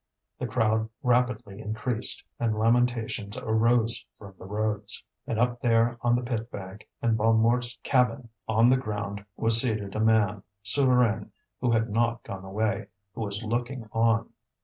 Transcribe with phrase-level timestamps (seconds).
[0.39, 5.05] The crowd rapidly increased, and lamentations arose from the roads.
[5.27, 9.95] And up there on the pit bank, in Bonnemort's cabin, on the ground was seated
[9.95, 11.29] a man, Souvarine,
[11.59, 14.31] who had not gone away, who was looking on.